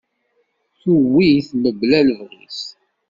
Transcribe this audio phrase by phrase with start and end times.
[0.79, 2.61] Tuwi-t mebla lebɣi-s.